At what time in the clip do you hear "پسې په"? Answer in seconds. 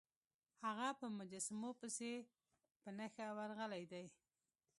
1.79-2.89